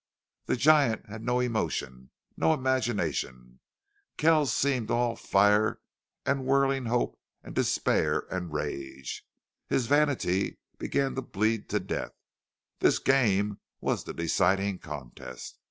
[0.47, 3.35] The giant had no emotion, no imagination.
[3.37, 5.79] And Kells seemed all fire
[6.25, 9.27] and whirling hope and despair and rage.
[9.67, 12.13] His vanity began to bleed to death.
[12.79, 15.59] This game was the deciding contest.